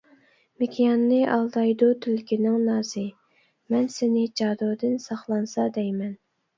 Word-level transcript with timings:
مېكىياننى 0.61 1.19
ئالدايدۇ 1.33 1.91
تۈلكىنىڭ 2.07 2.57
نازى، 2.71 3.05
مەن 3.77 3.89
سېنى 4.01 4.27
جادۇدىن 4.43 5.01
ساقلانسا 5.09 5.73
دەيمەن. 5.81 6.23